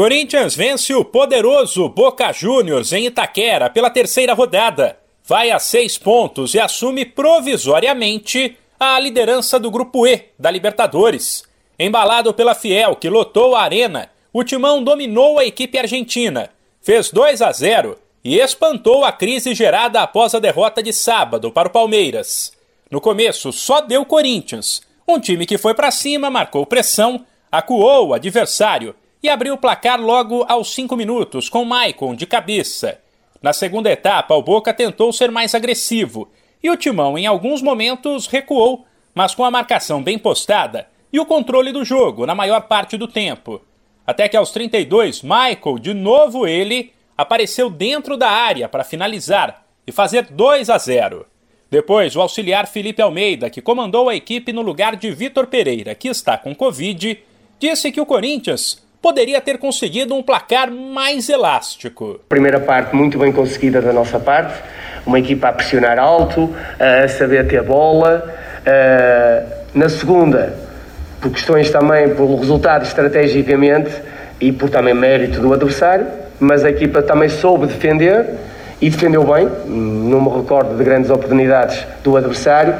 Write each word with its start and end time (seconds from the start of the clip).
Corinthians 0.00 0.56
vence 0.56 0.94
o 0.94 1.04
poderoso 1.04 1.86
Boca 1.90 2.32
Juniors 2.32 2.90
em 2.90 3.04
Itaquera 3.04 3.68
pela 3.68 3.90
terceira 3.90 4.32
rodada. 4.32 4.96
Vai 5.22 5.50
a 5.50 5.58
seis 5.58 5.98
pontos 5.98 6.54
e 6.54 6.58
assume 6.58 7.04
provisoriamente 7.04 8.56
a 8.78 8.98
liderança 8.98 9.60
do 9.60 9.70
Grupo 9.70 10.06
E 10.06 10.28
da 10.38 10.50
Libertadores. 10.50 11.44
Embalado 11.78 12.32
pela 12.32 12.54
Fiel, 12.54 12.96
que 12.96 13.10
lotou 13.10 13.54
a 13.54 13.60
arena, 13.60 14.08
o 14.32 14.42
Timão 14.42 14.82
dominou 14.82 15.38
a 15.38 15.44
equipe 15.44 15.78
argentina, 15.78 16.48
fez 16.80 17.10
2 17.10 17.42
a 17.42 17.52
0 17.52 17.98
e 18.24 18.38
espantou 18.38 19.04
a 19.04 19.12
crise 19.12 19.54
gerada 19.54 20.00
após 20.00 20.34
a 20.34 20.38
derrota 20.38 20.82
de 20.82 20.94
sábado 20.94 21.52
para 21.52 21.68
o 21.68 21.70
Palmeiras. 21.70 22.54
No 22.90 23.02
começo, 23.02 23.52
só 23.52 23.82
deu 23.82 24.06
Corinthians, 24.06 24.80
um 25.06 25.20
time 25.20 25.44
que 25.44 25.58
foi 25.58 25.74
para 25.74 25.90
cima, 25.90 26.30
marcou 26.30 26.64
pressão, 26.64 27.26
acuou 27.52 28.08
o 28.08 28.14
adversário 28.14 28.94
e 29.22 29.28
abriu 29.28 29.54
o 29.54 29.58
placar 29.58 30.00
logo 30.00 30.44
aos 30.48 30.74
5 30.74 30.96
minutos 30.96 31.48
com 31.48 31.64
Maicon 31.64 32.14
de 32.14 32.26
cabeça. 32.26 32.98
Na 33.42 33.52
segunda 33.52 33.90
etapa, 33.90 34.34
o 34.34 34.42
Boca 34.42 34.72
tentou 34.72 35.12
ser 35.12 35.30
mais 35.30 35.54
agressivo 35.54 36.30
e 36.62 36.70
o 36.70 36.76
Timão, 36.76 37.16
em 37.16 37.26
alguns 37.26 37.62
momentos, 37.62 38.26
recuou, 38.26 38.84
mas 39.14 39.34
com 39.34 39.44
a 39.44 39.50
marcação 39.50 40.02
bem 40.02 40.18
postada 40.18 40.88
e 41.12 41.18
o 41.18 41.26
controle 41.26 41.72
do 41.72 41.84
jogo 41.84 42.26
na 42.26 42.34
maior 42.34 42.62
parte 42.62 42.96
do 42.96 43.08
tempo. 43.08 43.60
Até 44.06 44.28
que 44.28 44.36
aos 44.36 44.50
32, 44.50 45.22
Michael, 45.22 45.78
de 45.80 45.94
novo 45.94 46.46
ele, 46.46 46.92
apareceu 47.16 47.70
dentro 47.70 48.16
da 48.16 48.28
área 48.28 48.68
para 48.68 48.84
finalizar 48.84 49.64
e 49.86 49.92
fazer 49.92 50.26
2 50.30 50.70
a 50.70 50.78
0. 50.78 51.26
Depois, 51.70 52.16
o 52.16 52.20
auxiliar 52.20 52.66
Felipe 52.66 53.00
Almeida, 53.00 53.48
que 53.48 53.62
comandou 53.62 54.08
a 54.08 54.16
equipe 54.16 54.52
no 54.52 54.62
lugar 54.62 54.96
de 54.96 55.10
Vitor 55.12 55.46
Pereira, 55.46 55.94
que 55.94 56.08
está 56.08 56.36
com 56.36 56.54
Covid, 56.54 57.22
disse 57.58 57.92
que 57.92 58.00
o 58.00 58.06
Corinthians 58.06 58.82
poderia 59.02 59.40
ter 59.40 59.58
conseguido 59.58 60.14
um 60.14 60.22
placar 60.22 60.70
mais 60.70 61.28
elástico. 61.28 62.20
Primeira 62.28 62.60
parte 62.60 62.94
muito 62.94 63.18
bem 63.18 63.32
conseguida 63.32 63.80
da 63.80 63.92
nossa 63.92 64.20
parte, 64.20 64.54
uma 65.06 65.18
equipa 65.18 65.48
a 65.48 65.52
pressionar 65.52 65.98
alto, 65.98 66.54
a 66.78 67.08
saber 67.08 67.46
ter 67.46 67.62
bola. 67.62 68.32
Na 69.74 69.88
segunda, 69.88 70.54
por 71.20 71.32
questões 71.32 71.70
também, 71.70 72.14
pelo 72.14 72.36
resultado 72.36 72.84
estrategicamente 72.84 73.90
e 74.40 74.52
por 74.52 74.68
também 74.68 74.94
mérito 74.94 75.40
do 75.40 75.52
adversário, 75.52 76.06
mas 76.38 76.64
a 76.64 76.70
equipa 76.70 77.02
também 77.02 77.28
soube 77.28 77.66
defender 77.66 78.26
e 78.80 78.88
defendeu 78.88 79.24
bem, 79.24 79.48
não 79.66 80.20
me 80.20 80.30
recordo 80.30 80.76
de 80.76 80.82
grandes 80.82 81.10
oportunidades 81.10 81.86
do 82.02 82.16
adversário, 82.16 82.74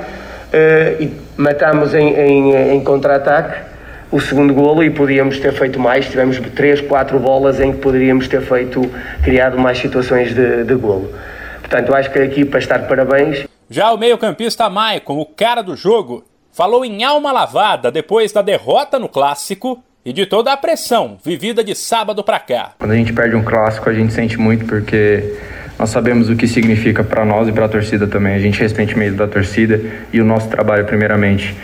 e 0.99 1.13
matamos 1.37 1.95
em, 1.95 2.15
em, 2.15 2.75
em 2.75 2.81
contra-ataque 2.83 3.71
o 4.11 4.21
segundo 4.21 4.53
golo 4.53 4.83
e 4.83 4.91
podíamos 4.91 5.39
ter 5.39 5.53
feito 5.53 5.79
mais. 5.79 6.09
Tivemos 6.09 6.39
três, 6.55 6.81
quatro 6.81 7.19
bolas 7.19 7.61
em 7.61 7.73
que 7.73 7.79
poderíamos 7.79 8.27
ter 8.27 8.43
feito, 8.43 8.83
criado 9.23 9.59
mais 9.59 9.79
situações 9.79 10.35
de, 10.35 10.65
de 10.65 10.75
golo. 10.75 11.13
Portanto, 11.61 11.95
acho 11.95 12.11
que 12.11 12.19
a 12.19 12.25
equipa 12.25 12.59
está 12.59 12.77
de 12.77 12.89
parabéns. 12.89 13.47
Já 13.69 13.93
o 13.93 13.99
meio-campista 13.99 14.69
Maicon, 14.69 15.19
o 15.19 15.27
cara 15.27 15.63
do 15.63 15.77
jogo, 15.77 16.25
falou 16.53 16.85
em 16.85 17.05
alma 17.05 17.31
lavada 17.31 17.91
depois 17.91 18.33
da 18.33 18.43
derrota 18.43 18.99
no 18.99 19.09
clássico 19.09 19.83
e 20.05 20.13
de 20.13 20.27
toda 20.27 20.53
a 20.53 20.57
pressão 20.57 21.19
vivida 21.25 21.63
de 21.63 21.75
sábado 21.75 22.25
para 22.25 22.41
cá. 22.41 22.73
Quando 22.79 22.91
a 22.91 22.97
gente 22.97 23.13
perde 23.13 23.37
um 23.37 23.45
clássico, 23.45 23.89
a 23.89 23.93
gente 23.93 24.13
sente 24.13 24.37
muito 24.39 24.65
porque 24.65 25.37
nós 25.79 25.91
sabemos 25.91 26.29
o 26.29 26.37
que 26.37 26.49
significa 26.49 27.05
para 27.05 27.25
nós 27.25 27.47
e 27.49 27.53
para 27.53 27.67
a 27.67 27.69
torcida 27.69 28.07
também. 28.07 28.35
A 28.35 28.39
gente 28.41 28.61
respeita 28.61 28.95
o 28.95 28.99
meio 28.99 29.15
da 29.15 29.29
torcida 29.29 29.81
e 30.13 30.21
o 30.21 30.25
nosso 30.25 30.49
trabalho 30.49 30.85
primeiramente. 30.85 31.55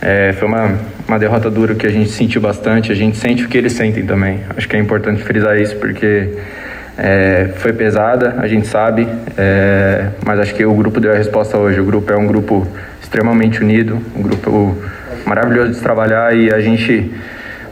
É, 0.00 0.32
foi 0.32 0.46
uma, 0.46 0.78
uma 1.08 1.18
derrota 1.18 1.50
dura 1.50 1.74
que 1.74 1.86
a 1.86 1.90
gente 1.90 2.10
sentiu 2.10 2.40
bastante, 2.40 2.92
a 2.92 2.94
gente 2.94 3.16
sente 3.16 3.44
o 3.44 3.48
que 3.48 3.56
eles 3.56 3.72
sentem 3.72 4.04
também. 4.04 4.40
Acho 4.56 4.68
que 4.68 4.76
é 4.76 4.78
importante 4.78 5.22
frisar 5.22 5.58
isso 5.58 5.76
porque 5.76 6.30
é, 6.96 7.50
foi 7.56 7.72
pesada, 7.72 8.36
a 8.38 8.46
gente 8.46 8.66
sabe, 8.66 9.06
é, 9.36 10.08
mas 10.24 10.38
acho 10.38 10.54
que 10.54 10.64
o 10.64 10.74
grupo 10.74 11.00
deu 11.00 11.12
a 11.12 11.16
resposta 11.16 11.56
hoje. 11.56 11.80
O 11.80 11.84
grupo 11.84 12.12
é 12.12 12.16
um 12.16 12.26
grupo 12.26 12.66
extremamente 13.02 13.60
unido, 13.60 14.00
um 14.16 14.22
grupo 14.22 14.76
maravilhoso 15.26 15.72
de 15.72 15.80
trabalhar 15.80 16.36
e 16.36 16.52
a 16.52 16.60
gente 16.60 17.12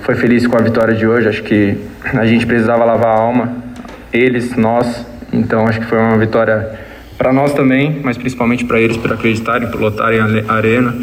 foi 0.00 0.14
feliz 0.14 0.46
com 0.46 0.56
a 0.56 0.60
vitória 0.60 0.94
de 0.94 1.06
hoje. 1.06 1.28
Acho 1.28 1.42
que 1.42 1.78
a 2.12 2.26
gente 2.26 2.46
precisava 2.46 2.84
lavar 2.84 3.16
a 3.16 3.20
alma, 3.20 3.56
eles, 4.12 4.56
nós. 4.56 5.06
Então 5.32 5.66
acho 5.66 5.80
que 5.80 5.86
foi 5.86 5.98
uma 5.98 6.18
vitória 6.18 6.70
para 7.16 7.32
nós 7.32 7.52
também, 7.54 8.00
mas 8.02 8.18
principalmente 8.18 8.64
para 8.64 8.80
eles 8.80 8.96
por 8.96 9.12
acreditarem, 9.12 9.70
por 9.70 9.80
lotarem 9.80 10.20
a 10.48 10.52
arena. 10.52 10.94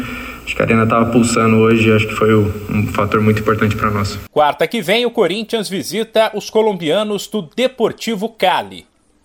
Acho 0.50 0.56
que 0.56 0.62
a 0.62 0.64
Arena 0.64 0.82
estava 0.82 1.12
pulsando 1.12 1.58
hoje 1.58 1.92
acho 1.92 2.08
que 2.08 2.14
foi 2.16 2.34
um 2.34 2.88
fator 2.88 3.20
muito 3.20 3.40
importante 3.40 3.76
para 3.76 3.88
nós. 3.88 4.18
Quarta 4.32 4.66
que 4.66 4.82
vem, 4.82 5.06
o 5.06 5.10
Corinthians 5.12 5.68
visita 5.68 6.32
os 6.34 6.50
colombianos 6.50 7.28
do 7.28 7.42
Deportivo 7.42 8.28
Cali. 8.28 8.84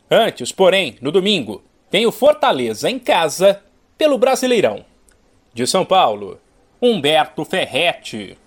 Antes, 0.10 0.52
porém, 0.52 0.98
no 1.02 1.12
domingo, 1.12 1.64
tem 1.90 2.06
o 2.06 2.12
Fortaleza 2.12 2.92
em 2.92 3.00
casa 3.00 3.60
pelo 3.98 4.20
Brasileirão. 4.20 4.86
De 5.52 5.66
São 5.66 5.84
Paulo, 5.84 6.38
Humberto 6.80 7.44
Ferretti. 7.44 8.38